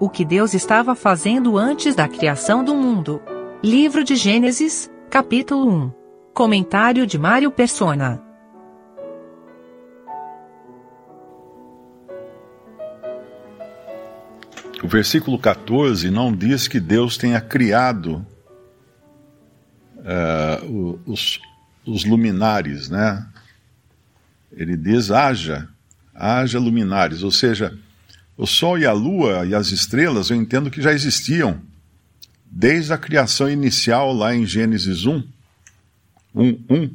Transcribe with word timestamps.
o 0.00 0.08
que 0.08 0.24
Deus 0.24 0.54
estava 0.54 0.94
fazendo 0.94 1.58
antes 1.58 1.94
da 1.94 2.08
criação 2.08 2.64
do 2.64 2.74
mundo. 2.74 3.20
Livro 3.62 4.02
de 4.02 4.16
Gênesis, 4.16 4.90
capítulo 5.10 5.70
1. 5.70 5.92
Comentário 6.32 7.06
de 7.06 7.18
Mário 7.18 7.50
Persona. 7.50 8.22
O 14.82 14.88
versículo 14.88 15.38
14 15.38 16.10
não 16.10 16.32
diz 16.32 16.66
que 16.66 16.80
Deus 16.80 17.18
tenha 17.18 17.38
criado 17.38 18.26
uh, 19.98 20.98
os, 21.04 21.38
os 21.84 22.06
luminares, 22.06 22.88
né? 22.88 23.26
Ele 24.50 24.78
diz: 24.78 25.10
haja, 25.10 25.68
haja 26.14 26.58
luminares, 26.58 27.22
ou 27.22 27.30
seja, 27.30 27.78
o 28.40 28.46
Sol 28.46 28.78
e 28.78 28.86
a 28.86 28.92
Lua 28.92 29.44
e 29.44 29.54
as 29.54 29.70
estrelas 29.70 30.30
eu 30.30 30.36
entendo 30.36 30.70
que 30.70 30.80
já 30.80 30.94
existiam 30.94 31.60
desde 32.50 32.90
a 32.90 32.96
criação 32.96 33.50
inicial 33.50 34.14
lá 34.14 34.34
em 34.34 34.46
Gênesis 34.46 35.04
1, 35.04 35.22
1, 36.34 36.64
1. 36.70 36.90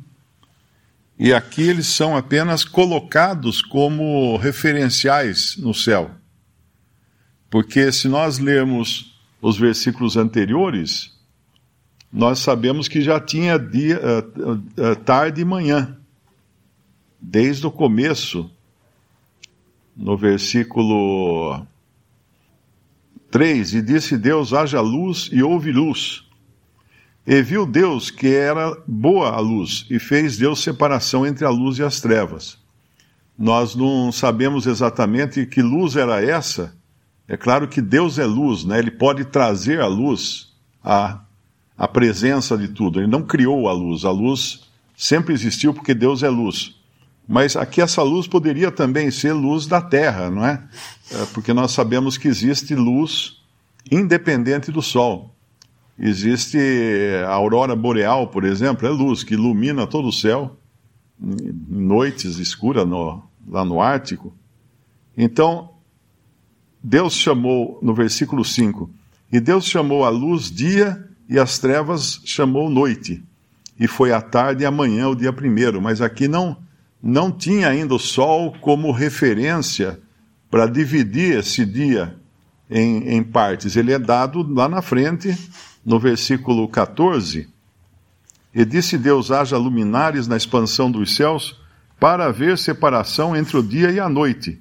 E 1.20 1.31
aqui 1.31 1.62
eles 1.62 1.85
são 1.85 2.18
apenas 2.18 2.66
colocados 2.66 3.62
como 3.62 4.35
referenciais 4.38 5.55
no 5.58 5.71
céu. 5.71 6.09
Porque 7.48 7.91
se 7.91 8.07
nós 8.07 8.40
lermos 8.40 9.16
os 9.40 9.55
versículos 9.55 10.18
anteriores, 10.18 11.13
nós 12.12 12.40
sabemos 12.40 12.88
que 12.88 13.02
já 13.02 13.20
tinha 13.20 13.59
dia, 13.59 14.02
uh, 14.02 14.52
uh, 14.52 14.96
tarde 14.96 15.41
e 15.41 15.46
manhã, 15.46 15.96
desde 17.21 17.68
o 17.68 17.71
começo, 17.71 18.49
no 19.95 20.17
versículo 20.17 21.65
3, 23.32 23.76
e 23.76 23.82
disse 23.82 24.18
Deus: 24.18 24.54
haja 24.54 24.82
luz 24.82 25.29
e 25.32 25.41
houve 25.41 25.71
luz. 25.71 26.24
E 27.26 27.41
viu 27.41 27.65
Deus 27.65 28.12
que 28.12 28.27
era 28.27 28.76
boa 28.85 29.29
a 29.29 29.40
luz, 29.40 29.85
e 29.90 29.98
fez 29.98 30.37
Deus 30.37 30.60
separação 30.60 31.26
entre 31.26 31.46
a 31.46 31.49
luz 31.49 31.79
e 31.79 31.84
as 31.84 31.99
trevas. 31.99 32.57
Nós 33.37 33.76
não 33.76 34.12
sabemos 34.12 34.65
exatamente 34.68 35.46
que 35.46 35.62
luz 35.62 35.96
era 35.96 36.24
essa. 36.24 36.76
É 37.27 37.35
claro 37.35 37.68
que 37.68 37.82
Deus 37.82 38.20
é 38.20 38.26
luz, 38.26 38.63
né? 38.63 38.77
Ele 38.80 38.91
pode 38.91 39.26
trazer 39.26 39.82
a 39.82 39.87
luz 39.87 40.54
a 40.84 41.26
a 41.77 41.87
presença 41.87 42.57
de 42.57 42.70
tudo. 42.70 42.99
Ele 42.99 43.07
não 43.07 43.24
criou 43.24 43.68
a 43.68 43.74
luz. 43.74 44.05
A 44.05 44.12
luz 44.12 44.62
sempre 44.96 45.34
existiu 45.34 45.74
porque 45.74 45.93
Deus 45.93 46.24
é 46.24 46.30
luz. 46.30 46.76
Mas 47.27 47.55
aqui 47.55 47.81
essa 47.81 48.04
luz 48.04 48.27
poderia 48.27 48.71
também 48.71 49.09
ser 49.09 49.34
luz 49.34 49.65
da 49.65 49.81
terra, 49.81 50.29
não 50.29 50.45
é? 50.45 50.63
é 51.12 51.26
porque 51.34 51.54
nós 51.54 51.71
sabemos 51.71 52.18
que 52.18 52.27
existe 52.27 52.76
luz 52.76 53.41
independente 53.91 54.71
do 54.71 54.81
sol. 54.81 55.34
Existe 55.98 56.59
a 57.26 57.31
aurora 57.31 57.76
boreal, 57.76 58.27
por 58.27 58.43
exemplo, 58.43 58.87
é 58.87 58.91
luz 58.91 59.23
que 59.23 59.34
ilumina 59.34 59.87
todo 59.87 60.07
o 60.07 60.13
céu 60.13 60.57
noites 61.20 62.37
escuras 62.37 62.87
no, 62.87 63.23
lá 63.48 63.63
no 63.63 63.81
Ártico. 63.81 64.34
Então, 65.18 65.72
Deus 66.84 67.13
chamou, 67.13 67.79
no 67.81 67.94
versículo 67.94 68.44
5, 68.44 68.90
e 69.31 69.40
Deus 69.40 69.66
chamou 69.66 70.06
a 70.06 70.09
luz 70.09 70.51
dia 70.51 71.07
e 71.28 71.40
as 71.40 71.57
trevas 71.57 72.22
chamou 72.25 72.69
noite. 72.69 73.23
E 73.79 73.88
foi 73.88 74.12
a 74.12 74.22
tarde 74.22 74.63
e 74.63 74.66
amanhã 74.66 75.07
o 75.09 75.16
dia 75.16 75.34
primeiro. 75.34 75.81
Mas 75.81 76.01
aqui 76.01 76.28
não, 76.28 76.57
não 77.08 77.31
tinha 77.31 77.68
ainda 77.68 77.94
o 77.94 78.00
sol 78.00 78.52
como 78.59 78.92
referência 78.92 80.00
para 80.50 80.66
dividir 80.66 81.38
esse 81.38 81.64
dia 81.64 82.16
em, 82.68 83.09
em 83.09 83.22
partes. 83.22 83.75
Ele 83.75 83.94
é 83.94 84.00
dado 84.00 84.42
lá 84.52 84.68
na 84.68 84.81
frente, 84.81 85.38
no 85.86 86.00
versículo 86.00 86.68
14. 86.68 87.48
E 88.52 88.66
disse 88.66 88.98
Deus: 88.98 89.30
haja 89.30 89.56
luminares 89.56 90.28
na 90.28 90.36
expansão 90.36 90.90
dos 90.90 91.16
céus, 91.16 91.62
para 92.00 92.26
haver 92.26 92.58
separação 92.58 93.36
entre 93.36 93.56
o 93.56 93.62
dia 93.62 93.92
e 93.92 94.00
a 94.00 94.10
noite, 94.10 94.60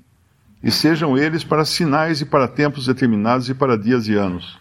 e 0.63 0.71
sejam 0.71 1.17
eles 1.17 1.45
para 1.45 1.65
sinais 1.65 2.21
e 2.21 2.27
para 2.27 2.47
tempos 2.47 2.87
determinados 2.87 3.49
e 3.49 3.55
para 3.55 3.79
dias 3.79 4.07
e 4.07 4.13
anos. 4.13 4.59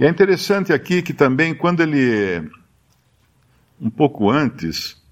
E 0.00 0.06
é 0.06 0.08
interessante 0.08 0.72
aqui 0.72 1.02
que 1.02 1.12
também, 1.12 1.54
quando 1.54 1.82
ele, 1.82 2.50
um 3.78 3.90
pouco 3.90 4.30
antes, 4.30 5.03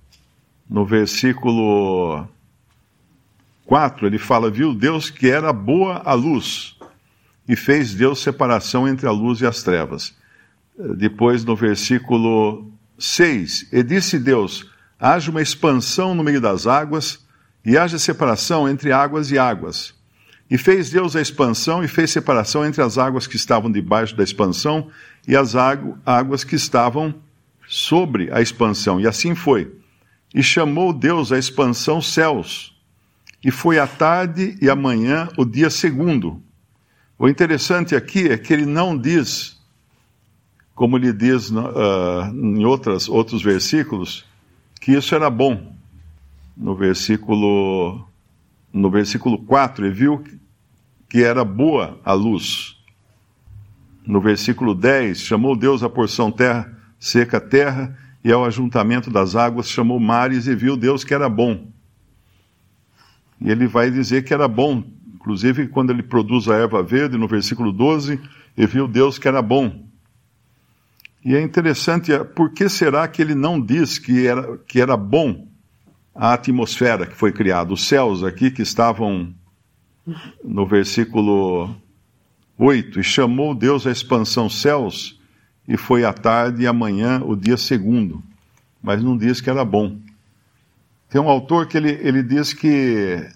no 0.73 0.87
versículo 0.87 2.27
4, 3.67 4.07
ele 4.07 4.19
fala: 4.19 4.51
Viu 4.51 4.75
Deus 4.75 5.11
que 5.11 5.29
era 5.29 5.53
boa 5.53 6.01
a 6.03 6.15
luz, 6.15 6.79
e 7.47 7.55
fez 7.55 7.95
Deus 7.95 8.21
separação 8.21 8.89
entre 8.89 9.07
a 9.07 9.11
luz 9.11 9.43
e 9.43 9.47
as 9.47 9.63
trevas. 9.63 10.15
Depois, 10.97 11.45
no 11.45 11.55
versículo 11.55 12.73
6, 12.99 13.69
e 13.71 13.83
disse 13.83 14.19
Deus: 14.19 14.67
haja 14.99 15.31
uma 15.31 15.43
expansão 15.43 16.15
no 16.15 16.25
meio 16.25 16.41
das 16.41 16.67
águas, 16.67 17.23
e 17.63 17.77
haja 17.77 17.99
separação 17.99 18.67
entre 18.67 18.93
águas 18.93 19.31
e 19.31 19.39
águas. 19.39 19.95
E 20.51 20.57
fez 20.57 20.91
Deus 20.91 21.15
a 21.15 21.21
expansão 21.21 21.85
e 21.85 21.89
fez 21.89 22.11
separação 22.11 22.65
entre 22.65 22.83
as 22.83 22.97
águas 22.97 23.27
que 23.27 23.37
estavam 23.37 23.71
debaixo 23.71 24.17
da 24.17 24.25
expansão 24.25 24.89
e 25.29 25.37
as 25.37 25.55
águas 25.55 26.45
que 26.45 26.57
estavam 26.57 27.15
sobre 27.69 28.31
a 28.33 28.41
expansão. 28.41 29.01
E 29.01 29.07
assim 29.07 29.35
foi. 29.35 29.82
E 30.35 30.43
chamou 30.43 30.93
Deus 30.93 31.31
a 31.33 31.39
expansão 31.39 32.01
céus. 32.01 32.75
E 33.45 33.51
foi 33.51 33.79
a 33.79 33.87
tarde 33.87 34.57
e 34.61 34.71
a 34.71 34.77
manhã 34.77 35.29
o 35.37 35.45
dia 35.45 35.69
segundo. 35.69 36.43
O 37.19 37.29
interessante 37.29 37.95
aqui 37.95 38.29
é 38.29 38.39
que 38.39 38.53
ele 38.53 38.67
não 38.67 38.97
diz, 38.97 39.61
como 40.75 40.97
ele 40.97 41.13
diz 41.13 41.51
uh, 41.51 41.63
em 42.33 42.65
outras, 42.65 43.09
outros 43.09 43.43
versículos, 43.43 44.25
que 44.81 44.93
isso 44.93 45.15
era 45.15 45.29
bom. 45.29 45.75
No 46.57 46.75
versículo, 46.75 48.07
no 48.73 48.91
versículo 48.91 49.39
4, 49.39 49.87
ele 49.87 49.95
viu 49.95 50.25
que 51.09 51.23
era 51.23 51.45
boa 51.45 52.01
a 52.05 52.13
luz. 52.13 52.77
No 54.07 54.21
versículo 54.21 54.75
10, 54.75 55.21
chamou 55.21 55.57
Deus 55.57 55.83
a 55.83 55.89
porção 55.89 56.33
terra, 56.33 56.77
seca 56.99 57.41
terra, 57.41 57.97
e 58.25 58.33
ao 58.33 58.45
ajuntamento 58.45 59.11
das 59.11 59.35
águas 59.35 59.69
chamou 59.69 59.99
mares, 59.99 60.47
e 60.47 60.55
viu 60.55 60.77
Deus 60.77 61.05
que 61.05 61.15
era 61.15 61.29
bom. 61.29 61.67
E 63.41 63.51
ele 63.51 63.67
vai 63.67 63.91
dizer 63.91 64.25
que 64.25 64.33
era 64.33 64.47
bom, 64.47 64.85
inclusive 65.15 65.69
quando 65.69 65.91
ele 65.91 66.03
produz 66.03 66.49
a 66.49 66.55
erva 66.55 66.83
verde, 66.83 67.19
no 67.19 67.27
versículo 67.27 67.73
12, 67.73 68.21
e 68.57 68.67
viu 68.67 68.87
Deus 68.87 69.19
que 69.19 69.27
era 69.27 69.43
bom. 69.43 69.87
E 71.25 71.35
é 71.35 71.41
interessante, 71.41 72.13
por 72.35 72.51
que 72.51 72.69
será 72.69 73.07
que 73.07 73.23
ele 73.23 73.35
não 73.35 73.61
diz 73.61 73.99
que 73.99 74.27
era, 74.27 74.59
que 74.59 74.81
era 74.81 74.97
bom 74.97 75.49
a 76.15 76.35
atmosfera 76.35 77.07
que 77.07 77.15
foi 77.15 77.33
criada, 77.33 77.73
os 77.73 77.87
céus 77.87 78.23
aqui 78.23 78.51
que 78.51 78.63
estavam 78.63 79.33
no 80.45 80.67
versículo 80.67 81.75
8: 82.59 83.01
E 83.01 83.05
chamou 83.05 83.55
Deus 83.55 83.87
a 83.87 83.91
expansão 83.91 84.49
céus, 84.49 85.21
e 85.73 85.77
foi 85.79 86.05
à 86.05 86.13
tarde 86.13 86.65
e 86.65 86.67
amanhã 86.67 87.23
o 87.25 87.35
dia 87.35 87.57
segundo. 87.57 88.23
Mas 88.83 89.03
não 89.03 89.17
diz 89.17 89.41
que 89.41 89.49
era 89.49 89.65
bom. 89.65 89.99
Tem 91.09 91.19
um 91.19 91.31
autor 91.31 91.67
que 91.67 91.79
ele, 91.79 91.93
ele 91.93 92.23
diz 92.23 92.53
que, 92.53 93.27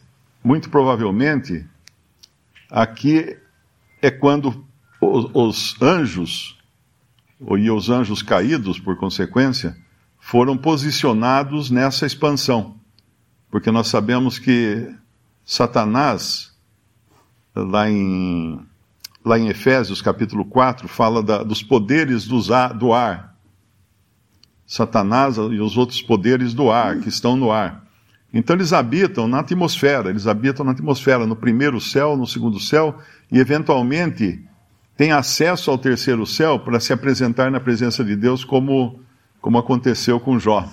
muito 0.44 0.68
provavelmente, 0.68 1.64
aqui 2.70 3.38
é 4.02 4.10
quando 4.10 4.66
os, 5.00 5.30
os 5.32 5.80
anjos, 5.80 6.58
e 7.40 7.70
os 7.70 7.88
anjos 7.88 8.22
caídos, 8.22 8.78
por 8.78 8.98
consequência, 8.98 9.74
foram 10.20 10.58
posicionados 10.58 11.70
nessa 11.70 12.04
expansão. 12.04 12.76
Porque 13.50 13.70
nós 13.70 13.88
sabemos 13.88 14.38
que 14.38 14.94
Satanás 15.42 16.54
lá 17.54 17.88
em, 17.88 18.60
lá 19.26 19.36
em 19.36 19.48
Efésios 19.48 20.00
capítulo 20.00 20.44
4, 20.44 20.86
fala 20.86 21.20
da, 21.20 21.42
dos 21.42 21.60
poderes 21.60 22.30
ar, 22.48 22.72
do 22.72 22.92
ar. 22.92 23.34
Satanás 24.64 25.36
e 25.36 25.60
os 25.60 25.76
outros 25.76 26.00
poderes 26.00 26.54
do 26.54 26.70
ar, 26.70 27.00
que 27.00 27.08
estão 27.08 27.36
no 27.36 27.50
ar. 27.50 27.84
Então 28.32 28.54
eles 28.54 28.72
habitam 28.72 29.26
na 29.26 29.40
atmosfera, 29.40 30.10
eles 30.10 30.28
habitam 30.28 30.64
na 30.64 30.70
atmosfera, 30.70 31.26
no 31.26 31.34
primeiro 31.34 31.80
céu, 31.80 32.16
no 32.16 32.24
segundo 32.24 32.60
céu, 32.60 32.98
e 33.30 33.40
eventualmente 33.40 34.44
têm 34.96 35.10
acesso 35.10 35.72
ao 35.72 35.78
terceiro 35.78 36.24
céu 36.24 36.60
para 36.60 36.78
se 36.78 36.92
apresentar 36.92 37.50
na 37.50 37.58
presença 37.58 38.04
de 38.04 38.14
Deus, 38.14 38.44
como, 38.44 39.00
como 39.40 39.58
aconteceu 39.58 40.20
com 40.20 40.38
Jó. 40.38 40.68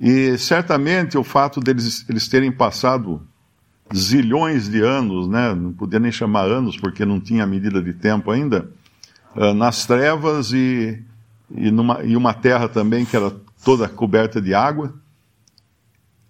E 0.00 0.38
certamente 0.38 1.18
o 1.18 1.24
fato 1.24 1.58
deles 1.58 2.08
eles 2.08 2.28
terem 2.28 2.52
passado 2.52 3.20
zilhões 3.94 4.68
de 4.68 4.80
anos, 4.80 5.28
né? 5.28 5.54
não 5.54 5.72
podia 5.72 5.98
nem 5.98 6.12
chamar 6.12 6.46
anos 6.46 6.76
porque 6.76 7.04
não 7.04 7.20
tinha 7.20 7.46
medida 7.46 7.82
de 7.82 7.92
tempo 7.92 8.30
ainda, 8.30 8.70
uh, 9.34 9.54
nas 9.54 9.86
trevas 9.86 10.52
e, 10.52 11.02
e, 11.54 11.70
numa, 11.70 12.02
e 12.04 12.16
uma 12.16 12.34
terra 12.34 12.68
também 12.68 13.04
que 13.04 13.16
era 13.16 13.30
toda 13.64 13.88
coberta 13.88 14.40
de 14.40 14.54
água. 14.54 14.94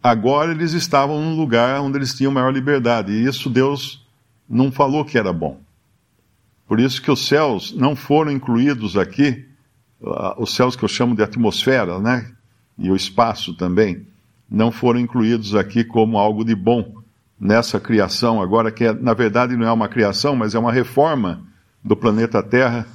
Agora 0.03 0.53
eles 0.53 0.73
estavam 0.73 1.21
num 1.21 1.37
lugar 1.37 1.81
onde 1.81 1.99
eles 1.99 2.15
tinham 2.15 2.33
maior 2.33 2.53
liberdade, 2.53 3.13
e 3.13 3.25
isso 3.25 3.51
Deus 3.51 4.07
não 4.49 4.71
falou 4.71 5.05
que 5.05 5.19
era 5.19 5.33
bom. 5.33 5.61
Por 6.67 6.79
isso 6.79 7.03
que 7.03 7.11
os 7.11 7.27
céus 7.27 7.75
não 7.77 7.97
foram 7.97 8.31
incluídos 8.31 8.97
aqui, 8.97 9.47
os 10.37 10.55
céus 10.55 10.77
que 10.77 10.85
eu 10.85 10.89
chamo 10.89 11.17
de 11.17 11.23
atmosfera, 11.23 11.99
né? 11.99 12.31
E 12.79 12.91
o 12.91 12.95
espaço 12.95 13.55
também, 13.55 14.07
não 14.49 14.71
foram 14.71 15.01
incluídos 15.01 15.55
aqui 15.55 15.83
como 15.83 16.17
algo 16.17 16.45
de 16.45 16.55
bom 16.55 16.98
nessa 17.41 17.79
criação, 17.79 18.43
agora 18.43 18.71
que 18.71 18.85
é, 18.85 18.93
na 18.93 19.15
verdade 19.15 19.57
não 19.57 19.67
é 19.67 19.73
uma 19.73 19.89
criação, 19.89 20.35
mas 20.35 20.55
é 20.55 20.59
uma 20.59 20.73
reforma 20.73 21.43
do 21.85 21.97
planeta 21.97 22.43
Terra 22.43 22.87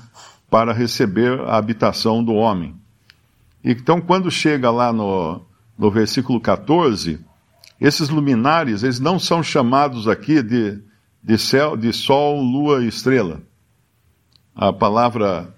para 0.49 0.73
receber 0.73 1.39
a 1.41 1.57
habitação 1.57 2.23
do 2.23 2.33
homem. 2.33 2.75
Então, 3.63 4.01
quando 4.01 4.29
chega 4.29 4.69
lá 4.69 4.91
no, 4.91 5.41
no 5.77 5.89
versículo 5.89 6.39
14, 6.39 7.19
esses 7.79 8.09
luminares, 8.09 8.83
eles 8.83 8.99
não 8.99 9.17
são 9.17 9.41
chamados 9.41 10.07
aqui 10.07 10.43
de, 10.43 10.79
de, 11.23 11.37
céu, 11.37 11.77
de 11.77 11.91
sol, 11.93 12.41
lua 12.41 12.83
e 12.83 12.87
estrela. 12.87 13.41
A 14.55 14.71
palavra, 14.71 15.53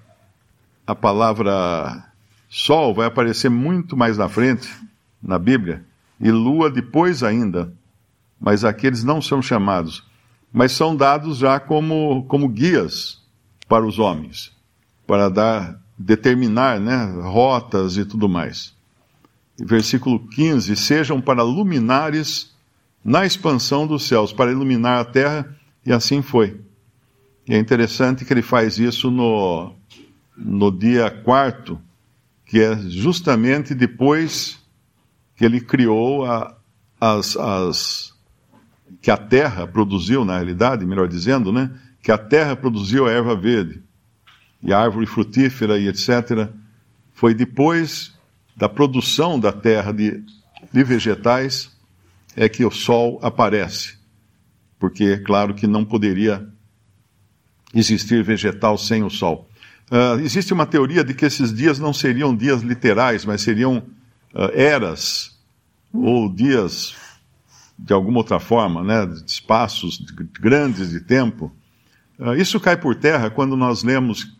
a 0.85 0.95
palavra 0.95 2.05
sol 2.47 2.93
vai 2.93 3.07
aparecer 3.07 3.49
muito 3.49 3.97
mais 3.97 4.17
na 4.17 4.29
frente, 4.29 4.71
na 5.21 5.38
Bíblia, 5.38 5.83
e 6.19 6.31
lua 6.31 6.69
depois 6.69 7.23
ainda. 7.23 7.73
Mas 8.39 8.63
aqui 8.63 8.87
eles 8.87 9.03
não 9.03 9.21
são 9.21 9.41
chamados, 9.41 10.03
mas 10.51 10.71
são 10.71 10.95
dados 10.95 11.37
já 11.37 11.59
como, 11.59 12.23
como 12.25 12.49
guias 12.49 13.21
para 13.67 13.85
os 13.85 13.99
homens 13.99 14.55
para 15.05 15.29
dar, 15.29 15.79
determinar 15.97 16.79
né, 16.79 17.05
rotas 17.21 17.97
e 17.97 18.05
tudo 18.05 18.27
mais. 18.27 18.73
Versículo 19.57 20.19
15: 20.27 20.75
Sejam 20.75 21.21
para 21.21 21.43
luminares 21.43 22.53
na 23.03 23.25
expansão 23.25 23.85
dos 23.85 24.07
céus, 24.07 24.33
para 24.33 24.51
iluminar 24.51 24.99
a 24.99 25.05
terra, 25.05 25.55
e 25.85 25.93
assim 25.93 26.21
foi. 26.21 26.59
E 27.47 27.53
é 27.53 27.59
interessante 27.59 28.25
que 28.25 28.33
ele 28.33 28.41
faz 28.41 28.79
isso 28.79 29.11
no, 29.11 29.73
no 30.35 30.71
dia 30.71 31.11
quarto, 31.11 31.79
que 32.45 32.59
é 32.59 32.75
justamente 32.89 33.75
depois 33.75 34.59
que 35.35 35.45
ele 35.45 35.61
criou 35.61 36.25
a, 36.25 36.55
as, 36.99 37.38
as, 37.38 38.13
que 39.01 39.11
a 39.11 39.17
terra 39.17 39.67
produziu, 39.67 40.25
na 40.25 40.35
realidade, 40.35 40.85
melhor 40.85 41.07
dizendo, 41.07 41.51
né? 41.51 41.71
Que 42.01 42.11
a 42.11 42.17
terra 42.17 42.55
produziu 42.55 43.07
a 43.07 43.11
erva 43.11 43.35
verde 43.35 43.81
e 44.61 44.73
árvore 44.73 45.05
frutífera 45.05 45.77
e 45.77 45.87
etc., 45.87 46.49
foi 47.13 47.33
depois 47.33 48.13
da 48.55 48.67
produção 48.67 49.39
da 49.39 49.51
terra 49.51 49.91
de, 49.91 50.23
de 50.71 50.83
vegetais 50.83 51.71
é 52.35 52.49
que 52.49 52.65
o 52.65 52.71
sol 52.71 53.19
aparece. 53.21 53.95
Porque 54.79 55.03
é 55.05 55.17
claro 55.17 55.53
que 55.53 55.67
não 55.67 55.85
poderia 55.85 56.45
existir 57.73 58.23
vegetal 58.23 58.77
sem 58.77 59.03
o 59.03 59.09
sol. 59.09 59.49
Uh, 59.89 60.19
existe 60.19 60.53
uma 60.53 60.65
teoria 60.65 61.03
de 61.03 61.13
que 61.13 61.25
esses 61.25 61.53
dias 61.53 61.79
não 61.79 61.93
seriam 61.93 62.35
dias 62.35 62.61
literais, 62.61 63.23
mas 63.23 63.41
seriam 63.41 63.77
uh, 64.33 64.51
eras 64.53 65.38
ou 65.93 66.27
dias 66.27 66.95
de 67.77 67.94
alguma 67.94 68.19
outra 68.19 68.39
forma, 68.39 68.83
né, 68.83 69.06
espaços 69.25 70.04
grandes 70.39 70.89
de 70.89 71.01
tempo. 71.01 71.51
Uh, 72.18 72.33
isso 72.36 72.60
cai 72.60 72.77
por 72.77 72.95
terra 72.95 73.30
quando 73.30 73.57
nós 73.57 73.83
lemos 73.83 74.33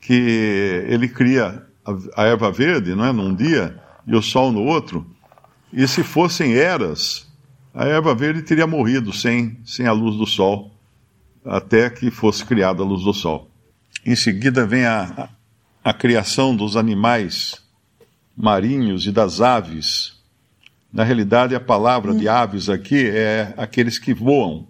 que 0.00 0.84
ele 0.88 1.08
cria 1.08 1.64
a 2.16 2.24
erva 2.24 2.50
verde 2.50 2.94
não 2.94 3.04
é, 3.04 3.12
num 3.12 3.34
dia 3.34 3.80
e 4.06 4.14
o 4.14 4.22
sol 4.22 4.50
no 4.52 4.62
outro, 4.62 5.06
e 5.72 5.86
se 5.88 6.02
fossem 6.02 6.54
eras, 6.54 7.26
a 7.74 7.84
erva 7.84 8.14
verde 8.14 8.42
teria 8.42 8.66
morrido 8.66 9.12
sem, 9.12 9.58
sem 9.64 9.86
a 9.86 9.92
luz 9.92 10.16
do 10.16 10.26
sol, 10.26 10.72
até 11.44 11.90
que 11.90 12.10
fosse 12.10 12.44
criada 12.44 12.82
a 12.82 12.86
luz 12.86 13.02
do 13.02 13.12
sol. 13.12 13.50
Em 14.04 14.14
seguida 14.14 14.66
vem 14.66 14.84
a, 14.84 15.28
a 15.82 15.92
criação 15.92 16.54
dos 16.54 16.76
animais 16.76 17.62
marinhos 18.36 19.06
e 19.06 19.12
das 19.12 19.40
aves. 19.40 20.13
Na 20.94 21.02
realidade, 21.02 21.56
a 21.56 21.60
palavra 21.60 22.14
de 22.14 22.28
aves 22.28 22.68
aqui 22.68 23.08
é 23.08 23.52
aqueles 23.56 23.98
que 23.98 24.14
voam. 24.14 24.68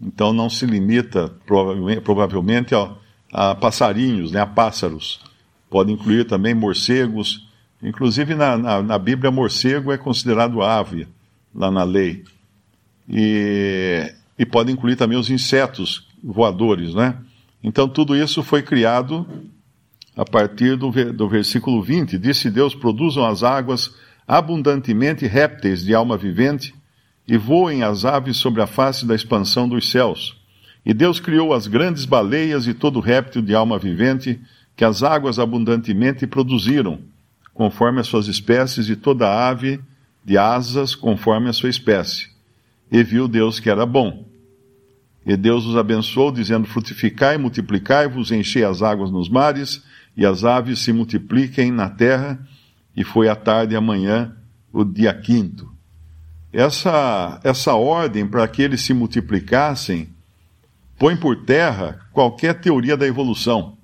Então 0.00 0.32
não 0.32 0.48
se 0.48 0.64
limita, 0.64 1.34
provavelmente, 1.44 2.00
provavelmente 2.00 2.74
a 3.30 3.54
passarinhos, 3.54 4.32
né, 4.32 4.40
a 4.40 4.46
pássaros. 4.46 5.20
Pode 5.68 5.92
incluir 5.92 6.24
também 6.24 6.54
morcegos. 6.54 7.46
Inclusive 7.82 8.34
na, 8.34 8.56
na, 8.56 8.82
na 8.82 8.98
Bíblia, 8.98 9.30
morcego 9.30 9.92
é 9.92 9.98
considerado 9.98 10.62
ave, 10.62 11.06
lá 11.54 11.70
na 11.70 11.84
lei. 11.84 12.24
E, 13.06 14.14
e 14.38 14.46
pode 14.46 14.72
incluir 14.72 14.96
também 14.96 15.18
os 15.18 15.28
insetos 15.28 16.08
voadores, 16.24 16.94
né? 16.94 17.18
Então 17.62 17.86
tudo 17.86 18.16
isso 18.16 18.42
foi 18.42 18.62
criado 18.62 19.26
a 20.16 20.24
partir 20.24 20.74
do, 20.74 20.90
do 21.12 21.28
versículo 21.28 21.82
20. 21.82 22.16
Disse 22.16 22.50
Deus: 22.50 22.74
produzam 22.74 23.26
as 23.26 23.42
águas 23.42 23.94
abundantemente 24.30 25.26
répteis 25.26 25.82
de 25.82 25.92
alma 25.92 26.16
vivente 26.16 26.72
e 27.26 27.36
voem 27.36 27.82
as 27.82 28.04
aves 28.04 28.36
sobre 28.36 28.62
a 28.62 28.66
face 28.66 29.04
da 29.04 29.12
expansão 29.12 29.68
dos 29.68 29.90
céus. 29.90 30.40
E 30.86 30.94
Deus 30.94 31.18
criou 31.18 31.52
as 31.52 31.66
grandes 31.66 32.04
baleias 32.04 32.68
e 32.68 32.72
todo 32.72 33.00
réptil 33.00 33.42
de 33.42 33.56
alma 33.56 33.76
vivente 33.76 34.40
que 34.76 34.84
as 34.84 35.02
águas 35.02 35.40
abundantemente 35.40 36.28
produziram, 36.28 37.00
conforme 37.52 37.98
as 37.98 38.06
suas 38.06 38.28
espécies, 38.28 38.88
e 38.88 38.94
toda 38.94 39.26
ave 39.28 39.80
de 40.24 40.38
asas, 40.38 40.94
conforme 40.94 41.48
a 41.48 41.52
sua 41.52 41.68
espécie. 41.68 42.28
E 42.88 43.02
viu 43.02 43.26
Deus 43.26 43.58
que 43.58 43.68
era 43.68 43.84
bom. 43.84 44.24
E 45.26 45.36
Deus 45.36 45.66
os 45.66 45.76
abençoou, 45.76 46.30
dizendo: 46.30 46.68
Frutificai, 46.68 47.36
multiplicai-vos, 47.36 48.30
enchei 48.30 48.62
as 48.62 48.80
águas 48.80 49.10
nos 49.10 49.28
mares, 49.28 49.82
e 50.16 50.24
as 50.24 50.44
aves 50.44 50.78
se 50.78 50.92
multipliquem 50.92 51.72
na 51.72 51.90
terra. 51.90 52.38
E 53.00 53.04
foi 53.04 53.30
a 53.30 53.34
tarde 53.34 53.72
e 53.72 53.76
a 53.78 53.80
manhã, 53.80 54.36
o 54.70 54.84
dia 54.84 55.14
quinto. 55.14 55.72
Essa, 56.52 57.40
essa 57.42 57.74
ordem 57.74 58.26
para 58.26 58.46
que 58.46 58.60
eles 58.60 58.82
se 58.82 58.92
multiplicassem 58.92 60.10
põe 60.98 61.16
por 61.16 61.46
terra 61.46 61.98
qualquer 62.12 62.60
teoria 62.60 62.98
da 62.98 63.06
evolução. 63.06 63.78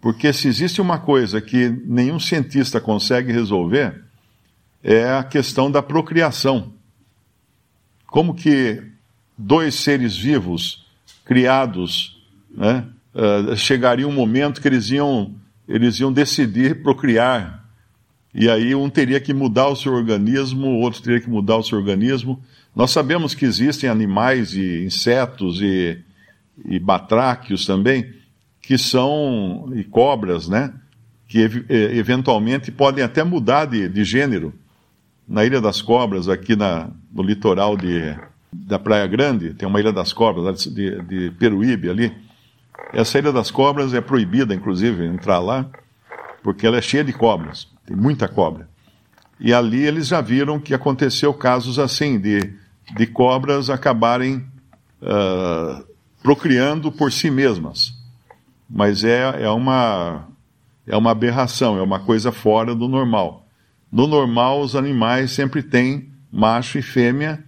Porque 0.00 0.32
se 0.32 0.48
existe 0.48 0.80
uma 0.80 0.98
coisa 0.98 1.40
que 1.40 1.68
nenhum 1.86 2.18
cientista 2.18 2.80
consegue 2.80 3.30
resolver, 3.30 4.02
é 4.82 5.08
a 5.12 5.22
questão 5.22 5.70
da 5.70 5.80
procriação. 5.80 6.72
Como 8.08 8.34
que 8.34 8.82
dois 9.38 9.76
seres 9.76 10.16
vivos 10.16 10.84
criados 11.24 12.20
né, 12.50 12.88
uh, 13.14 13.56
chegaria 13.56 14.08
um 14.08 14.12
momento 14.12 14.60
que 14.60 14.66
eles 14.66 14.90
iam, 14.90 15.32
eles 15.68 16.00
iam 16.00 16.12
decidir 16.12 16.82
procriar. 16.82 17.60
E 18.34 18.48
aí 18.48 18.74
um 18.74 18.88
teria 18.88 19.20
que 19.20 19.34
mudar 19.34 19.68
o 19.68 19.76
seu 19.76 19.92
organismo, 19.92 20.68
o 20.68 20.80
outro 20.80 21.02
teria 21.02 21.20
que 21.20 21.28
mudar 21.28 21.56
o 21.56 21.62
seu 21.62 21.76
organismo. 21.76 22.40
Nós 22.74 22.92
sabemos 22.92 23.34
que 23.34 23.44
existem 23.44 23.90
animais 23.90 24.54
e 24.54 24.84
insetos 24.84 25.60
e, 25.60 25.98
e 26.64 26.78
batráquios 26.78 27.66
também, 27.66 28.12
que 28.62 28.78
são, 28.78 29.70
e 29.74 29.82
cobras, 29.82 30.48
né? 30.48 30.72
Que 31.26 31.48
eventualmente 31.68 32.70
podem 32.70 33.02
até 33.02 33.24
mudar 33.24 33.64
de, 33.64 33.88
de 33.88 34.04
gênero. 34.04 34.54
Na 35.26 35.44
Ilha 35.44 35.60
das 35.60 35.80
Cobras, 35.80 36.28
aqui 36.28 36.56
na, 36.56 36.90
no 37.12 37.22
litoral 37.22 37.76
de, 37.76 38.16
da 38.52 38.78
Praia 38.78 39.06
Grande, 39.06 39.54
tem 39.54 39.68
uma 39.68 39.78
Ilha 39.80 39.92
das 39.92 40.12
Cobras, 40.12 40.64
de, 40.64 41.02
de 41.02 41.30
Peruíbe 41.32 41.88
ali. 41.88 42.12
Essa 42.92 43.18
Ilha 43.18 43.32
das 43.32 43.50
Cobras 43.50 43.94
é 43.94 44.00
proibida, 44.00 44.54
inclusive, 44.54 45.04
entrar 45.06 45.38
lá, 45.38 45.66
porque 46.42 46.66
ela 46.66 46.78
é 46.78 46.82
cheia 46.82 47.04
de 47.04 47.12
cobras, 47.12 47.68
tem 47.90 47.96
muita 47.96 48.28
cobra. 48.28 48.68
E 49.38 49.52
ali 49.52 49.84
eles 49.84 50.06
já 50.06 50.20
viram 50.20 50.60
que 50.60 50.74
aconteceu 50.74 51.34
casos 51.34 51.78
assim, 51.78 52.18
de 52.18 52.54
de 52.94 53.06
cobras 53.06 53.70
acabarem 53.70 54.44
uh, 55.00 55.84
procriando 56.22 56.90
por 56.90 57.12
si 57.12 57.30
mesmas. 57.30 57.94
Mas 58.68 59.04
é, 59.04 59.42
é, 59.42 59.48
uma, 59.50 60.28
é 60.86 60.96
uma 60.96 61.10
aberração, 61.10 61.78
é 61.78 61.82
uma 61.82 62.00
coisa 62.00 62.32
fora 62.32 62.74
do 62.74 62.88
normal. 62.88 63.46
No 63.90 64.06
normal, 64.06 64.60
os 64.60 64.76
animais 64.76 65.32
sempre 65.32 65.62
têm 65.62 66.08
macho 66.32 66.78
e 66.78 66.82
fêmea 66.82 67.42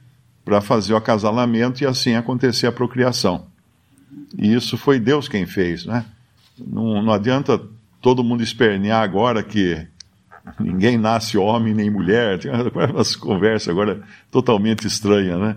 para 0.45 0.61
fazer 0.61 0.93
o 0.93 0.97
acasalamento 0.97 1.83
e 1.83 1.87
assim 1.87 2.15
acontecer 2.15 2.67
a 2.67 2.73
procriação. 2.73 3.47
E 4.37 4.53
isso 4.53 4.77
foi 4.77 4.99
Deus 4.99 5.29
quem 5.29 5.47
fez, 5.47 5.87
né? 5.87 6.05
Não, 6.59 7.03
não 7.03 7.13
adianta 7.13 7.61
todo 8.01 8.25
mundo 8.25 8.43
espernear 8.43 9.03
agora 9.03 9.43
que 9.43 9.87
ninguém 10.59 10.99
nasce 10.99 11.39
homem 11.39 11.75
nem 11.75 11.91
mulher, 11.91 12.39
tem 12.39 12.51
umas 12.51 13.15
conversas 13.17 13.69
agora 13.69 14.03
totalmente 14.31 14.87
estranhas, 14.87 15.39
né? 15.39 15.57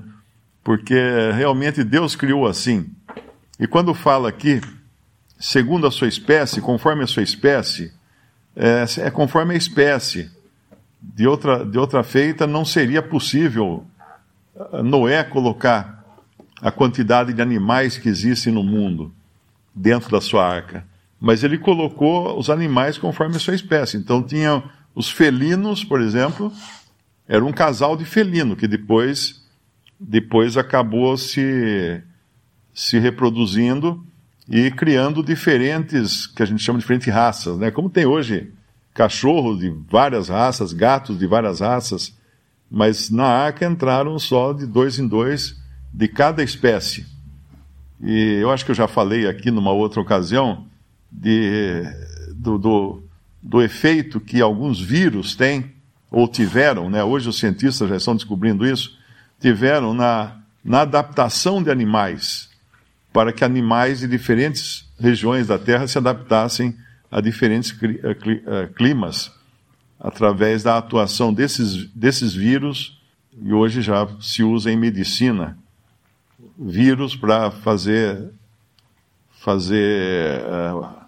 Porque 0.64 0.96
realmente 1.36 1.84
Deus 1.84 2.16
criou 2.16 2.48
assim. 2.48 2.90
E 3.60 3.68
quando 3.68 3.94
fala 3.94 4.30
aqui, 4.30 4.60
segundo 5.40 5.86
a 5.86 5.92
sua 5.92 6.08
espécie, 6.08 6.60
conforme 6.60 7.04
a 7.04 7.08
sua 7.08 7.24
espécie, 7.24 7.94
é, 8.56 8.86
é 9.02 9.12
conforme 9.12 9.54
a 9.54 9.58
espécie. 9.58 10.32
De 11.02 11.28
outra, 11.28 11.64
de 11.64 11.78
outra 11.78 12.02
feita, 12.02 12.48
não 12.48 12.66
seria 12.66 13.00
possível 13.00 13.86
Noé 14.84 15.24
colocar 15.24 16.04
a 16.62 16.72
quantidade 16.72 17.34
de 17.34 17.42
animais 17.42 17.98
que 17.98 18.10
existem 18.10 18.52
no 18.52 18.64
mundo. 18.64 19.14
dentro 19.78 20.10
da 20.10 20.22
sua 20.22 20.48
arca. 20.48 20.86
Mas 21.26 21.44
ele 21.44 21.58
colocou 21.58 22.38
os 22.38 22.52
animais 22.52 23.00
conforme 23.00 23.36
a 23.36 23.40
sua 23.40 23.56
espécie. 23.56 23.98
Então 23.98 24.22
tinha 24.22 24.62
os 24.94 25.10
felinos, 25.10 25.84
por 25.84 26.00
exemplo, 26.00 26.54
era 27.28 27.44
um 27.44 27.52
casal 27.52 27.98
de 27.98 28.06
felino 28.06 28.56
que 28.56 28.68
depois 28.68 29.44
depois 30.00 30.56
acabou 30.56 31.18
se 31.18 32.00
se 32.72 33.00
reproduzindo 33.00 34.06
e 34.48 34.70
criando 34.70 35.24
diferentes, 35.24 36.28
que 36.28 36.44
a 36.44 36.46
gente 36.46 36.62
chama 36.62 36.78
de 36.78 36.84
diferentes 36.84 37.12
raças, 37.12 37.58
né? 37.58 37.72
Como 37.72 37.90
tem 37.90 38.06
hoje 38.06 38.54
cachorros 38.94 39.62
de 39.62 39.74
várias 39.90 40.30
raças, 40.30 40.74
gatos 40.74 41.18
de 41.18 41.26
várias 41.26 41.60
raças, 41.60 42.16
mas 42.70 43.10
na 43.10 43.26
arca 43.26 43.66
entraram 43.66 44.20
só 44.20 44.54
de 44.54 44.68
dois 44.68 45.00
em 45.00 45.08
dois 45.08 45.60
de 45.92 46.08
cada 46.08 46.44
espécie. 46.44 47.04
E 48.00 48.38
eu 48.40 48.52
acho 48.52 48.64
que 48.64 48.70
eu 48.70 48.76
já 48.76 48.88
falei 48.88 49.28
aqui 49.28 49.50
numa 49.50 49.72
outra 49.72 50.00
ocasião 50.00 50.68
de, 51.22 51.84
do, 52.36 52.58
do, 52.58 53.04
do 53.42 53.62
efeito 53.62 54.20
que 54.20 54.42
alguns 54.42 54.82
vírus 54.82 55.36
têm, 55.36 55.72
ou 56.12 56.28
tiveram, 56.28 56.90
né? 56.90 57.04
hoje 57.04 57.30
os 57.30 57.40
cientistas 57.40 57.90
já 57.90 57.96
estão 57.96 58.16
descobrindo 58.16 58.66
isso, 58.66 58.98
tiveram 59.40 59.94
na, 59.94 60.38
na 60.64 60.82
adaptação 60.82 61.62
de 61.62 61.70
animais, 61.70 62.50
para 63.12 63.32
que 63.32 63.44
animais 63.44 64.00
de 64.00 64.08
diferentes 64.08 64.86
regiões 65.00 65.48
da 65.48 65.58
Terra 65.58 65.88
se 65.88 65.98
adaptassem 65.98 66.76
a 67.12 67.22
diferentes 67.22 67.74
climas, 68.76 69.32
através 70.00 70.64
da 70.64 70.78
atuação 70.78 71.34
desses, 71.34 71.86
desses 71.94 72.34
vírus, 72.34 73.00
e 73.42 73.54
hoje 73.54 73.82
já 73.82 74.08
se 74.20 74.44
usa 74.44 74.72
em 74.72 74.78
medicina, 74.78 75.58
vírus 76.58 77.16
para 77.16 77.52
fazer, 77.52 78.30
fazer 79.42 80.42
uh, 80.42 81.05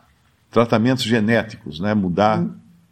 tratamentos 0.58 1.04
genéticos, 1.04 1.80
né? 1.80 1.94
mudar 1.94 2.44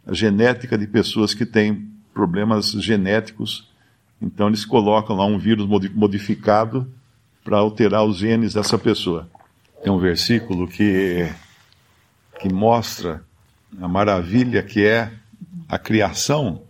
a 0.06 0.14
genética 0.14 0.78
de 0.78 0.86
pessoas 0.86 1.34
que 1.34 1.44
têm 1.44 1.90
problemas 2.14 2.70
genéticos. 2.70 3.68
Então 4.22 4.46
eles 4.46 4.64
colocam 4.64 5.16
lá 5.16 5.26
um 5.26 5.36
vírus 5.36 5.66
modificado 5.92 6.88
para 7.42 7.58
alterar 7.58 8.04
os 8.04 8.18
genes 8.18 8.54
dessa 8.54 8.78
pessoa. 8.78 9.28
Tem 9.82 9.92
um 9.92 9.98
versículo 9.98 10.68
que, 10.68 11.28
que 12.38 12.48
mostra 12.48 13.24
a 13.82 13.88
maravilha 13.88 14.62
que 14.62 14.86
é 14.86 15.10
a 15.68 15.76
criação 15.76 16.62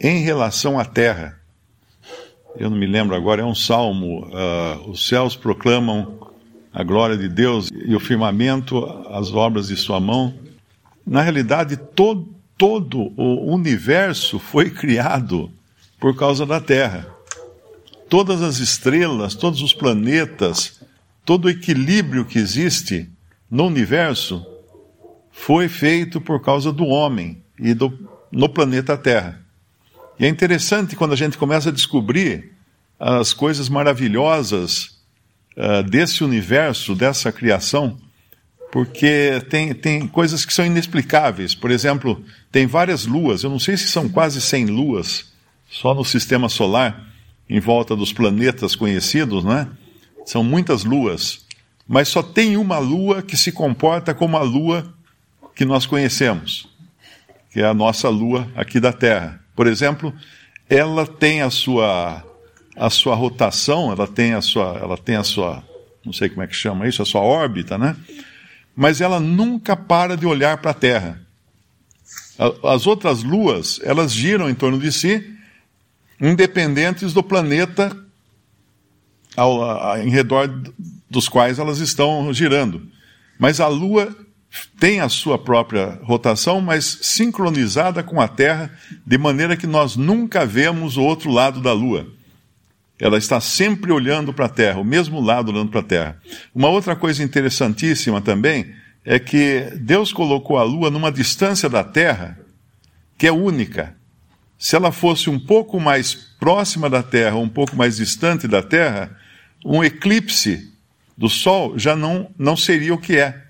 em 0.00 0.22
relação 0.22 0.78
à 0.78 0.86
terra. 0.86 1.38
Eu 2.56 2.70
não 2.70 2.78
me 2.78 2.86
lembro 2.86 3.14
agora, 3.14 3.42
é 3.42 3.44
um 3.44 3.54
salmo. 3.54 4.24
Uh, 4.24 4.90
os 4.90 5.06
céus 5.06 5.36
proclamam 5.36 6.32
a 6.74 6.82
glória 6.82 7.16
de 7.16 7.28
Deus 7.28 7.70
e 7.72 7.94
o 7.94 8.00
firmamento 8.00 8.84
as 9.08 9.32
obras 9.32 9.68
de 9.68 9.76
sua 9.76 10.00
mão. 10.00 10.34
Na 11.06 11.22
realidade, 11.22 11.76
todo, 11.76 12.28
todo 12.58 13.12
o 13.16 13.54
universo 13.54 14.40
foi 14.40 14.70
criado 14.70 15.52
por 16.00 16.16
causa 16.16 16.44
da 16.44 16.60
Terra. 16.60 17.06
Todas 18.08 18.42
as 18.42 18.58
estrelas, 18.58 19.36
todos 19.36 19.62
os 19.62 19.72
planetas, 19.72 20.80
todo 21.24 21.44
o 21.44 21.50
equilíbrio 21.50 22.24
que 22.24 22.38
existe 22.40 23.08
no 23.48 23.66
universo 23.66 24.44
foi 25.30 25.68
feito 25.68 26.20
por 26.20 26.42
causa 26.42 26.72
do 26.72 26.86
homem 26.86 27.40
e 27.58 27.72
do, 27.72 27.96
no 28.32 28.48
planeta 28.48 28.96
Terra. 28.96 29.40
E 30.18 30.26
é 30.26 30.28
interessante 30.28 30.96
quando 30.96 31.12
a 31.12 31.16
gente 31.16 31.38
começa 31.38 31.68
a 31.68 31.72
descobrir 31.72 32.52
as 32.98 33.32
coisas 33.32 33.68
maravilhosas 33.68 34.93
uh, 35.56 35.82
desse 35.82 36.24
universo, 36.24 36.94
dessa 36.94 37.32
criação, 37.32 37.98
porque 38.72 39.40
tem, 39.48 39.72
tem 39.72 40.08
coisas 40.08 40.44
que 40.44 40.52
são 40.52 40.66
inexplicáveis. 40.66 41.54
Por 41.54 41.70
exemplo, 41.70 42.24
tem 42.50 42.66
várias 42.66 43.06
luas, 43.06 43.42
eu 43.42 43.50
não 43.50 43.58
sei 43.58 43.76
se 43.76 43.86
são 43.86 44.08
quase 44.08 44.40
100 44.40 44.66
luas, 44.66 45.32
só 45.70 45.94
no 45.94 46.04
sistema 46.04 46.48
solar, 46.48 47.04
em 47.48 47.60
volta 47.60 47.94
dos 47.94 48.12
planetas 48.12 48.74
conhecidos, 48.74 49.44
né? 49.44 49.68
São 50.24 50.42
muitas 50.42 50.84
luas, 50.84 51.44
mas 51.86 52.08
só 52.08 52.22
tem 52.22 52.56
uma 52.56 52.78
lua 52.78 53.22
que 53.22 53.36
se 53.36 53.52
comporta 53.52 54.14
como 54.14 54.36
a 54.36 54.42
lua 54.42 54.92
que 55.54 55.64
nós 55.64 55.86
conhecemos, 55.86 56.66
que 57.50 57.60
é 57.60 57.66
a 57.66 57.74
nossa 57.74 58.08
lua 58.08 58.50
aqui 58.56 58.80
da 58.80 58.92
Terra. 58.92 59.40
Por 59.54 59.66
exemplo, 59.66 60.12
ela 60.68 61.06
tem 61.06 61.42
a 61.42 61.50
sua 61.50 62.24
a 62.76 62.90
sua 62.90 63.14
rotação, 63.14 63.92
ela 63.92 64.06
tem 64.06 64.34
a 64.34 64.40
sua, 64.40 64.78
ela 64.80 64.96
tem 64.96 65.16
a 65.16 65.22
sua, 65.22 65.62
não 66.04 66.12
sei 66.12 66.28
como 66.28 66.42
é 66.42 66.46
que 66.46 66.54
chama 66.54 66.88
isso, 66.88 67.02
a 67.02 67.06
sua 67.06 67.20
órbita, 67.20 67.78
né? 67.78 67.96
Mas 68.74 69.00
ela 69.00 69.20
nunca 69.20 69.76
para 69.76 70.16
de 70.16 70.26
olhar 70.26 70.58
para 70.58 70.72
a 70.72 70.74
Terra. 70.74 71.20
As 72.64 72.86
outras 72.86 73.22
luas, 73.22 73.80
elas 73.84 74.12
giram 74.12 74.50
em 74.50 74.54
torno 74.54 74.78
de 74.78 74.90
si, 74.90 75.34
independentes 76.20 77.12
do 77.12 77.22
planeta 77.22 77.96
ao, 79.36 79.92
a, 79.92 80.04
em 80.04 80.10
redor 80.10 80.48
dos 81.08 81.28
quais 81.28 81.58
elas 81.58 81.78
estão 81.78 82.32
girando. 82.32 82.82
Mas 83.38 83.60
a 83.60 83.68
Lua 83.68 84.14
tem 84.78 85.00
a 85.00 85.08
sua 85.08 85.38
própria 85.38 85.98
rotação, 86.02 86.60
mas 86.60 86.98
sincronizada 87.02 88.02
com 88.02 88.20
a 88.20 88.28
Terra, 88.28 88.70
de 89.06 89.18
maneira 89.18 89.56
que 89.56 89.66
nós 89.66 89.96
nunca 89.96 90.44
vemos 90.44 90.96
o 90.96 91.02
outro 91.02 91.30
lado 91.30 91.60
da 91.60 91.72
Lua. 91.72 92.06
Ela 92.98 93.18
está 93.18 93.40
sempre 93.40 93.92
olhando 93.92 94.32
para 94.32 94.46
a 94.46 94.48
terra, 94.48 94.78
o 94.78 94.84
mesmo 94.84 95.20
lado 95.20 95.50
olhando 95.50 95.70
para 95.70 95.80
a 95.80 95.84
terra. 95.84 96.20
Uma 96.54 96.68
outra 96.68 96.94
coisa 96.94 97.22
interessantíssima 97.22 98.20
também 98.20 98.72
é 99.04 99.18
que 99.18 99.72
Deus 99.80 100.12
colocou 100.12 100.56
a 100.58 100.62
lua 100.62 100.90
numa 100.90 101.10
distância 101.10 101.68
da 101.68 101.82
terra 101.82 102.38
que 103.18 103.26
é 103.26 103.32
única. 103.32 103.96
Se 104.58 104.76
ela 104.76 104.92
fosse 104.92 105.28
um 105.28 105.38
pouco 105.38 105.78
mais 105.80 106.14
próxima 106.14 106.88
da 106.88 107.02
terra, 107.02 107.36
um 107.36 107.48
pouco 107.48 107.76
mais 107.76 107.96
distante 107.96 108.48
da 108.48 108.62
terra, 108.62 109.16
um 109.64 109.82
eclipse 109.82 110.72
do 111.16 111.28
sol 111.28 111.78
já 111.78 111.94
não, 111.94 112.30
não 112.38 112.56
seria 112.56 112.94
o 112.94 112.98
que 112.98 113.16
é. 113.16 113.42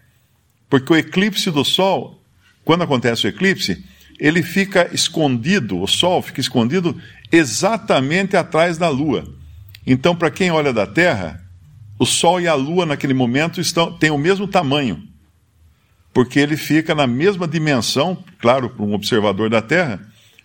Porque 0.68 0.92
o 0.92 0.96
eclipse 0.96 1.50
do 1.50 1.64
sol, 1.64 2.22
quando 2.64 2.82
acontece 2.82 3.26
o 3.26 3.28
eclipse, 3.28 3.84
ele 4.18 4.42
fica 4.42 4.88
escondido, 4.92 5.80
o 5.80 5.86
Sol 5.86 6.22
fica 6.22 6.40
escondido 6.40 6.96
exatamente 7.30 8.36
atrás 8.36 8.78
da 8.78 8.88
Lua. 8.88 9.24
Então, 9.86 10.14
para 10.14 10.30
quem 10.30 10.50
olha 10.50 10.72
da 10.72 10.86
Terra, 10.86 11.42
o 11.98 12.06
Sol 12.06 12.40
e 12.40 12.48
a 12.48 12.54
Lua 12.54 12.86
naquele 12.86 13.14
momento 13.14 13.60
estão, 13.60 13.92
têm 13.92 14.10
o 14.10 14.18
mesmo 14.18 14.46
tamanho, 14.46 15.02
porque 16.12 16.38
ele 16.38 16.56
fica 16.56 16.94
na 16.94 17.06
mesma 17.06 17.46
dimensão, 17.46 18.22
claro, 18.38 18.70
para 18.70 18.84
um 18.84 18.94
observador 18.94 19.50
da 19.50 19.60
Terra, 19.60 20.00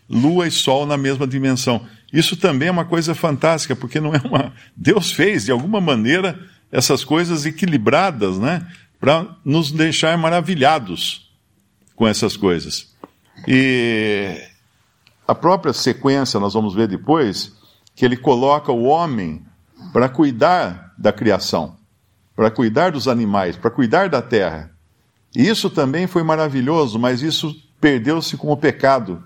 Lua 0.10 0.48
e 0.48 0.52
Sol 0.52 0.86
na 0.86 0.98
mesma 0.98 1.28
dimensão. 1.28 1.86
Isso 2.12 2.36
também 2.36 2.70
é 2.70 2.72
uma 2.72 2.86
coisa 2.86 3.14
fantástica, 3.14 3.76
porque 3.76 4.00
não 4.00 4.14
é 4.14 4.22
uma. 4.26 4.52
Deus 4.76 5.12
fez, 5.12 5.46
de 5.46 5.52
alguma 5.52 5.80
maneira, 5.80 6.40
essas 6.72 7.04
coisas 7.04 7.46
equilibradas, 7.46 8.40
né? 8.40 8.66
Para 9.00 9.28
nos 9.46 9.72
deixar 9.72 10.18
maravilhados 10.18 11.30
com 11.96 12.08
essas 12.08 12.36
coisas. 12.36 12.90
E 13.48 14.42
a 15.28 15.36
própria 15.36 15.74
sequência, 15.74 16.40
nós 16.40 16.54
vamos 16.54 16.74
ver 16.74 16.88
depois, 16.88 17.54
que 17.96 18.06
ele 18.06 18.18
coloca 18.18 18.72
o 18.72 18.84
homem 18.84 19.46
para 19.94 20.10
cuidar 20.10 20.94
da 20.98 21.12
criação, 21.12 21.78
para 22.36 22.50
cuidar 22.50 22.92
dos 22.92 23.08
animais, 23.08 23.56
para 23.56 23.70
cuidar 23.70 24.10
da 24.10 24.22
terra. 24.22 24.72
E 25.36 25.48
isso 25.48 25.70
também 25.70 26.08
foi 26.08 26.24
maravilhoso, 26.24 26.98
mas 26.98 27.22
isso 27.22 27.56
perdeu-se 27.80 28.38
com 28.38 28.52
o 28.52 28.58
pecado. 28.58 29.24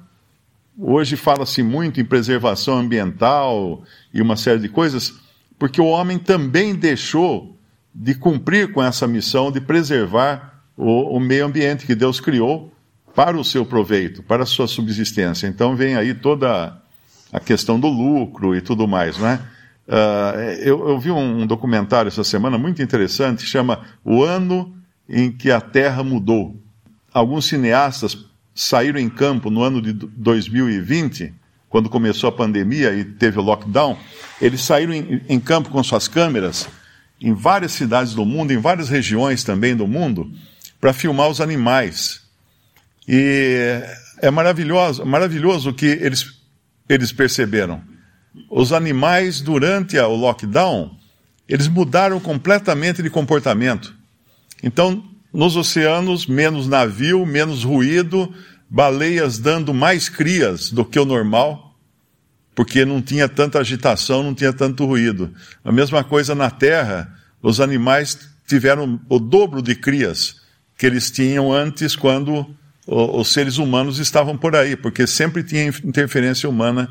Hoje 0.77 1.15
fala-se 1.15 1.63
muito 1.63 2.01
em 2.01 2.05
preservação 2.05 2.79
ambiental 2.79 3.83
e 4.13 4.21
uma 4.21 4.35
série 4.35 4.59
de 4.59 4.69
coisas, 4.69 5.13
porque 5.57 5.79
o 5.79 5.85
homem 5.85 6.17
também 6.17 6.75
deixou 6.75 7.55
de 7.93 8.15
cumprir 8.15 8.73
com 8.73 8.83
essa 8.83 9.07
missão 9.07 9.51
de 9.51 9.61
preservar 9.61 10.63
o, 10.75 11.15
o 11.15 11.19
meio 11.19 11.45
ambiente 11.45 11.85
que 11.85 11.93
Deus 11.93 12.19
criou 12.19 12.72
para 13.15 13.37
o 13.37 13.43
seu 13.43 13.65
proveito, 13.65 14.23
para 14.23 14.43
a 14.43 14.45
sua 14.45 14.67
subsistência. 14.67 15.47
Então 15.47 15.75
vem 15.75 15.95
aí 15.95 16.13
toda 16.13 16.77
a 17.31 17.39
questão 17.39 17.79
do 17.79 17.87
lucro 17.87 18.55
e 18.55 18.61
tudo 18.61 18.87
mais, 18.87 19.17
né? 19.17 19.39
Uh, 19.87 20.39
eu, 20.61 20.89
eu, 20.89 20.99
vi 20.99 21.11
um 21.11 21.45
documentário 21.45 22.07
essa 22.07 22.23
semana 22.23 22.57
muito 22.57 22.81
interessante, 22.81 23.45
chama 23.45 23.81
O 24.03 24.23
Ano 24.23 24.73
em 25.09 25.31
que 25.31 25.51
a 25.51 25.59
Terra 25.59 26.03
Mudou. 26.03 26.55
Alguns 27.13 27.45
cineastas 27.45 28.17
saíram 28.55 28.99
em 28.99 29.09
campo 29.09 29.49
no 29.49 29.61
ano 29.61 29.81
de 29.81 29.91
2020, 29.91 31.33
quando 31.69 31.89
começou 31.89 32.29
a 32.29 32.31
pandemia 32.31 32.93
e 32.93 33.03
teve 33.03 33.39
o 33.39 33.41
lockdown, 33.41 33.97
eles 34.39 34.61
saíram 34.61 34.93
em, 34.93 35.21
em 35.27 35.39
campo 35.39 35.69
com 35.69 35.83
suas 35.83 36.07
câmeras 36.07 36.69
em 37.19 37.33
várias 37.33 37.73
cidades 37.73 38.13
do 38.13 38.25
mundo, 38.25 38.51
em 38.51 38.57
várias 38.57 38.89
regiões 38.89 39.43
também 39.43 39.75
do 39.75 39.87
mundo, 39.87 40.31
para 40.79 40.93
filmar 40.93 41.29
os 41.29 41.41
animais 41.41 42.22
e 43.07 43.81
é 44.21 44.31
maravilhoso, 44.31 45.05
maravilhoso 45.05 45.69
o 45.69 45.73
que 45.73 45.85
eles, 45.85 46.25
eles 46.87 47.11
perceberam. 47.11 47.81
Os 48.49 48.71
animais, 48.71 49.41
durante 49.41 49.97
o 49.97 50.15
lockdown, 50.15 50.97
eles 51.47 51.67
mudaram 51.67 52.19
completamente 52.19 53.03
de 53.03 53.09
comportamento. 53.09 53.93
Então, 54.61 55.03
nos 55.33 55.55
oceanos, 55.55 56.25
menos 56.25 56.67
navio, 56.67 57.25
menos 57.25 57.63
ruído, 57.63 58.33
baleias 58.69 59.37
dando 59.37 59.73
mais 59.73 60.07
crias 60.07 60.69
do 60.69 60.85
que 60.85 60.97
o 60.97 61.05
normal, 61.05 61.75
porque 62.55 62.85
não 62.85 63.01
tinha 63.01 63.27
tanta 63.27 63.59
agitação, 63.59 64.23
não 64.23 64.33
tinha 64.33 64.53
tanto 64.53 64.85
ruído. 64.85 65.33
A 65.63 65.71
mesma 65.71 66.03
coisa 66.03 66.33
na 66.33 66.49
terra, 66.49 67.13
os 67.41 67.59
animais 67.59 68.17
tiveram 68.47 68.99
o 69.09 69.19
dobro 69.19 69.61
de 69.61 69.75
crias 69.75 70.41
que 70.77 70.85
eles 70.85 71.11
tinham 71.11 71.51
antes 71.51 71.95
quando 71.95 72.55
os 72.85 73.31
seres 73.31 73.57
humanos 73.57 73.99
estavam 73.99 74.37
por 74.37 74.55
aí, 74.55 74.75
porque 74.75 75.07
sempre 75.07 75.43
tinha 75.43 75.65
interferência 75.83 76.49
humana 76.49 76.89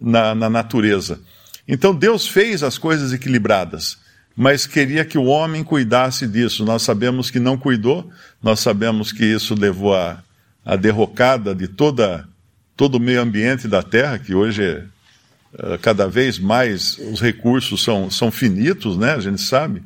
na, 0.00 0.34
na 0.34 0.50
natureza. 0.50 1.20
Então 1.66 1.94
Deus 1.94 2.26
fez 2.26 2.62
as 2.62 2.78
coisas 2.78 3.12
equilibradas, 3.12 3.98
mas 4.36 4.66
queria 4.66 5.04
que 5.04 5.18
o 5.18 5.24
homem 5.24 5.62
cuidasse 5.62 6.26
disso. 6.26 6.64
Nós 6.64 6.82
sabemos 6.82 7.30
que 7.30 7.38
não 7.38 7.56
cuidou, 7.56 8.10
nós 8.42 8.60
sabemos 8.60 9.12
que 9.12 9.24
isso 9.24 9.54
levou 9.54 9.94
a, 9.94 10.22
a 10.64 10.76
derrocada 10.76 11.54
de 11.54 11.68
toda, 11.68 12.26
todo 12.76 12.96
o 12.96 13.00
meio 13.00 13.20
ambiente 13.20 13.68
da 13.68 13.82
Terra, 13.82 14.18
que 14.18 14.34
hoje 14.34 14.84
é, 15.54 15.78
cada 15.78 16.08
vez 16.08 16.38
mais 16.38 16.98
os 16.98 17.20
recursos 17.20 17.82
são, 17.82 18.10
são 18.10 18.30
finitos, 18.30 18.96
né? 18.96 19.12
a 19.12 19.20
gente 19.20 19.40
sabe, 19.40 19.82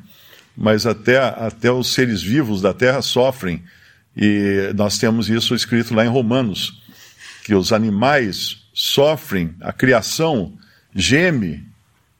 mas 0.55 0.85
até, 0.85 1.17
até 1.17 1.71
os 1.71 1.93
seres 1.93 2.21
vivos 2.21 2.61
da 2.61 2.73
Terra 2.73 3.01
sofrem 3.01 3.63
e 4.15 4.71
nós 4.75 4.97
temos 4.97 5.29
isso 5.29 5.55
escrito 5.55 5.93
lá 5.93 6.05
em 6.05 6.09
Romanos, 6.09 6.81
que 7.43 7.55
os 7.55 7.73
animais 7.73 8.63
sofrem, 8.73 9.55
a 9.61 9.73
criação 9.73 10.53
geme 10.95 11.67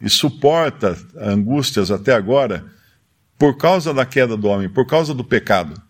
e 0.02 0.10
suporta 0.10 0.98
angústias 1.18 1.92
até 1.92 2.14
agora 2.14 2.66
por 3.38 3.58
causa 3.58 3.94
da 3.94 4.06
queda 4.06 4.36
do 4.36 4.48
homem, 4.48 4.70
por 4.70 4.86
causa 4.86 5.14
do 5.14 5.24
pecado. 5.24 5.82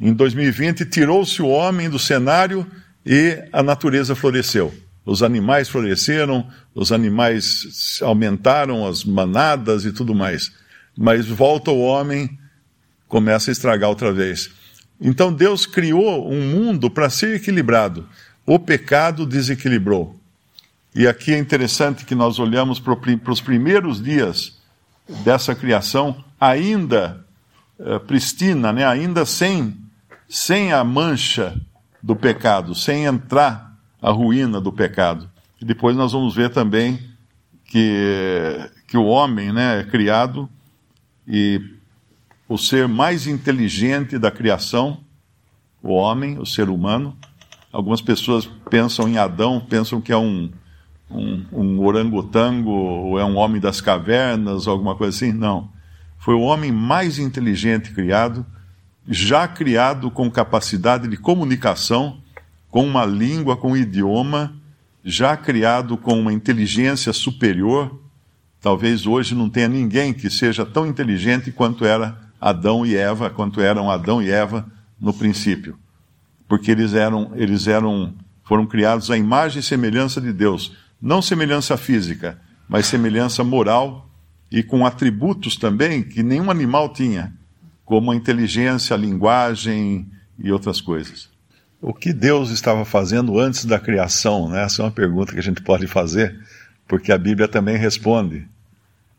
Em 0.00 0.12
2020, 0.12 0.84
tirou-se 0.84 1.40
o 1.42 1.48
homem 1.48 1.88
do 1.88 1.98
cenário 1.98 2.66
e 3.04 3.42
a 3.52 3.62
natureza 3.62 4.14
floresceu. 4.14 4.72
Os 5.04 5.22
animais 5.22 5.68
floresceram, 5.68 6.46
os 6.74 6.92
animais 6.92 7.98
aumentaram 8.02 8.86
as 8.86 9.04
manadas 9.04 9.84
e 9.84 9.92
tudo 9.92 10.14
mais. 10.14 10.52
Mas 10.96 11.26
volta 11.26 11.70
o 11.70 11.80
homem, 11.80 12.38
começa 13.08 13.50
a 13.50 13.52
estragar 13.52 13.88
outra 13.88 14.12
vez. 14.12 14.50
Então 15.00 15.32
Deus 15.32 15.66
criou 15.66 16.30
um 16.30 16.40
mundo 16.42 16.90
para 16.90 17.08
ser 17.08 17.36
equilibrado. 17.36 18.06
O 18.44 18.58
pecado 18.58 19.26
desequilibrou. 19.26 20.18
E 20.94 21.06
aqui 21.06 21.32
é 21.32 21.38
interessante 21.38 22.04
que 22.04 22.14
nós 22.14 22.38
olhamos 22.38 22.80
para 22.80 23.32
os 23.32 23.40
primeiros 23.40 24.02
dias 24.02 24.58
dessa 25.24 25.54
criação, 25.54 26.24
ainda 26.40 27.24
uh, 27.78 28.00
pristina, 28.00 28.72
né? 28.72 28.86
ainda 28.86 29.24
sem, 29.24 29.76
sem 30.28 30.72
a 30.72 30.82
mancha 30.82 31.58
do 32.02 32.16
pecado, 32.16 32.74
sem 32.74 33.04
entrar 33.04 33.76
a 34.00 34.10
ruína 34.10 34.60
do 34.60 34.72
pecado. 34.72 35.30
E 35.60 35.64
depois 35.64 35.96
nós 35.96 36.12
vamos 36.12 36.34
ver 36.34 36.50
também 36.50 36.98
que, 37.64 38.70
que 38.86 38.96
o 38.96 39.04
homem 39.04 39.52
né, 39.52 39.80
é 39.80 39.84
criado 39.84 40.48
e 41.26 41.77
o 42.48 42.56
ser 42.56 42.88
mais 42.88 43.26
inteligente 43.26 44.18
da 44.18 44.30
criação, 44.30 44.98
o 45.82 45.92
homem, 45.92 46.38
o 46.38 46.46
ser 46.46 46.70
humano. 46.70 47.14
Algumas 47.70 48.00
pessoas 48.00 48.46
pensam 48.70 49.06
em 49.06 49.18
Adão, 49.18 49.60
pensam 49.60 50.00
que 50.00 50.10
é 50.10 50.16
um, 50.16 50.50
um, 51.10 51.44
um 51.52 51.84
orangotango, 51.84 52.70
ou 52.70 53.18
é 53.18 53.24
um 53.24 53.36
homem 53.36 53.60
das 53.60 53.82
cavernas, 53.82 54.66
alguma 54.66 54.96
coisa 54.96 55.14
assim. 55.14 55.32
Não. 55.32 55.68
Foi 56.18 56.34
o 56.34 56.40
homem 56.40 56.72
mais 56.72 57.18
inteligente 57.18 57.92
criado, 57.92 58.46
já 59.06 59.46
criado 59.46 60.10
com 60.10 60.30
capacidade 60.30 61.06
de 61.06 61.18
comunicação, 61.18 62.18
com 62.70 62.84
uma 62.84 63.04
língua, 63.04 63.56
com 63.56 63.72
um 63.72 63.76
idioma, 63.76 64.54
já 65.04 65.36
criado 65.36 65.98
com 65.98 66.18
uma 66.18 66.32
inteligência 66.32 67.12
superior. 67.12 68.00
Talvez 68.60 69.06
hoje 69.06 69.34
não 69.34 69.50
tenha 69.50 69.68
ninguém 69.68 70.14
que 70.14 70.30
seja 70.30 70.64
tão 70.64 70.86
inteligente 70.86 71.52
quanto 71.52 71.84
era 71.84 72.27
Adão 72.40 72.84
e 72.84 72.96
Eva, 72.96 73.30
quanto 73.30 73.60
eram 73.60 73.90
Adão 73.90 74.22
e 74.22 74.30
Eva 74.30 74.66
no 75.00 75.12
princípio. 75.12 75.78
Porque 76.46 76.70
eles 76.70 76.94
eram, 76.94 77.32
eles 77.34 77.66
eram, 77.66 78.14
foram 78.44 78.66
criados 78.66 79.10
à 79.10 79.16
imagem 79.16 79.60
e 79.60 79.62
semelhança 79.62 80.20
de 80.20 80.32
Deus. 80.32 80.76
Não 81.00 81.20
semelhança 81.20 81.76
física, 81.76 82.40
mas 82.68 82.86
semelhança 82.86 83.44
moral 83.44 84.08
e 84.50 84.62
com 84.62 84.86
atributos 84.86 85.56
também 85.56 86.02
que 86.02 86.22
nenhum 86.22 86.50
animal 86.50 86.92
tinha, 86.92 87.32
como 87.84 88.10
a 88.10 88.16
inteligência, 88.16 88.94
a 88.94 88.98
linguagem 88.98 90.10
e 90.38 90.50
outras 90.50 90.80
coisas. 90.80 91.28
O 91.80 91.94
que 91.94 92.12
Deus 92.12 92.50
estava 92.50 92.84
fazendo 92.84 93.38
antes 93.38 93.64
da 93.64 93.78
criação? 93.78 94.48
Né? 94.48 94.64
Essa 94.64 94.82
é 94.82 94.84
uma 94.84 94.90
pergunta 94.90 95.32
que 95.32 95.38
a 95.38 95.42
gente 95.42 95.62
pode 95.62 95.86
fazer, 95.86 96.38
porque 96.86 97.12
a 97.12 97.18
Bíblia 97.18 97.46
também 97.46 97.76
responde. 97.76 98.48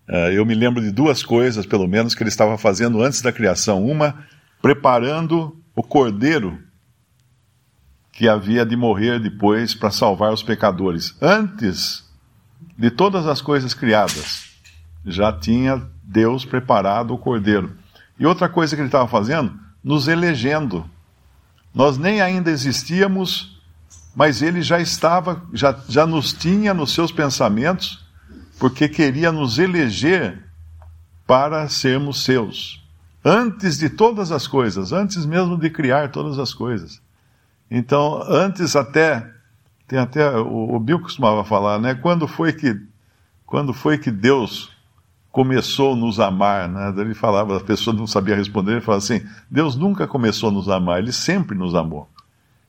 Uh, 0.09 0.31
eu 0.31 0.43
me 0.43 0.55
lembro 0.55 0.81
de 0.81 0.91
duas 0.91 1.21
coisas, 1.21 1.67
pelo 1.67 1.87
menos, 1.87 2.15
que 2.15 2.23
ele 2.23 2.29
estava 2.29 2.57
fazendo 2.57 3.03
antes 3.03 3.21
da 3.21 3.31
criação. 3.31 3.85
Uma, 3.85 4.15
preparando 4.59 5.55
o 5.75 5.83
cordeiro 5.83 6.57
que 8.11 8.27
havia 8.27 8.65
de 8.65 8.75
morrer 8.75 9.19
depois 9.19 9.75
para 9.75 9.91
salvar 9.91 10.33
os 10.33 10.41
pecadores. 10.41 11.15
Antes 11.21 12.03
de 12.75 12.89
todas 12.89 13.27
as 13.27 13.39
coisas 13.39 13.75
criadas, 13.75 14.49
já 15.05 15.31
tinha 15.31 15.87
Deus 16.03 16.43
preparado 16.43 17.13
o 17.13 17.17
cordeiro. 17.17 17.77
E 18.19 18.25
outra 18.25 18.49
coisa 18.49 18.75
que 18.75 18.81
ele 18.81 18.87
estava 18.87 19.07
fazendo, 19.07 19.53
nos 19.83 20.07
elegendo. 20.07 20.89
Nós 21.71 21.99
nem 21.99 22.19
ainda 22.19 22.49
existíamos, 22.49 23.61
mas 24.15 24.41
ele 24.41 24.63
já 24.63 24.81
estava, 24.81 25.43
já, 25.53 25.79
já 25.87 26.07
nos 26.07 26.33
tinha 26.33 26.73
nos 26.73 26.95
seus 26.95 27.11
pensamentos 27.11 28.08
porque 28.59 28.89
queria 28.89 29.31
nos 29.31 29.57
eleger 29.57 30.43
para 31.25 31.67
sermos 31.69 32.23
seus. 32.23 32.83
Antes 33.23 33.77
de 33.77 33.89
todas 33.89 34.31
as 34.31 34.47
coisas, 34.47 34.91
antes 34.91 35.25
mesmo 35.25 35.57
de 35.57 35.69
criar 35.69 36.11
todas 36.11 36.37
as 36.37 36.53
coisas. 36.53 37.01
Então, 37.71 38.21
antes 38.27 38.75
até, 38.75 39.29
tem 39.87 39.99
até, 39.99 40.29
o, 40.37 40.75
o 40.75 40.79
Bill 40.79 40.99
costumava 40.99 41.43
falar, 41.43 41.79
né? 41.79 41.95
Quando 41.95 42.27
foi 42.27 42.51
que, 42.51 42.79
quando 43.45 43.73
foi 43.73 43.97
que 43.97 44.11
Deus 44.11 44.71
começou 45.31 45.93
a 45.93 45.95
nos 45.95 46.19
amar, 46.19 46.67
né? 46.67 46.93
Ele 46.97 47.13
falava, 47.13 47.57
a 47.57 47.63
pessoa 47.63 47.95
não 47.95 48.07
sabia 48.07 48.35
responder, 48.35 48.73
ele 48.73 48.81
falava 48.81 49.03
assim, 49.03 49.23
Deus 49.49 49.75
nunca 49.75 50.07
começou 50.07 50.49
a 50.49 50.51
nos 50.51 50.67
amar, 50.67 50.99
Ele 50.99 51.11
sempre 51.11 51.57
nos 51.57 51.75
amou. 51.75 52.09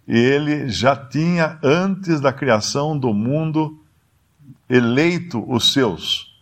E 0.06 0.16
Ele 0.18 0.68
já 0.68 0.94
tinha, 0.94 1.58
antes 1.62 2.20
da 2.20 2.32
criação 2.32 2.98
do 2.98 3.14
mundo, 3.14 3.79
eleito 4.70 5.44
os 5.52 5.72
seus, 5.72 6.32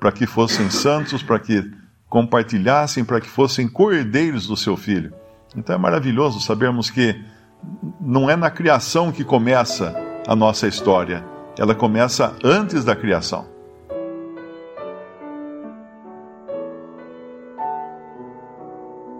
para 0.00 0.10
que 0.10 0.26
fossem 0.26 0.70
santos, 0.70 1.22
para 1.22 1.38
que 1.38 1.70
compartilhassem, 2.08 3.04
para 3.04 3.20
que 3.20 3.28
fossem 3.28 3.68
cordeiros 3.68 4.46
do 4.46 4.56
seu 4.56 4.76
filho. 4.76 5.12
Então 5.54 5.76
é 5.76 5.78
maravilhoso 5.78 6.40
sabermos 6.40 6.88
que 6.88 7.14
não 8.00 8.30
é 8.30 8.34
na 8.34 8.50
criação 8.50 9.12
que 9.12 9.22
começa 9.22 9.94
a 10.26 10.34
nossa 10.34 10.66
história, 10.66 11.22
ela 11.58 11.74
começa 11.74 12.34
antes 12.42 12.84
da 12.84 12.96
criação. 12.96 13.46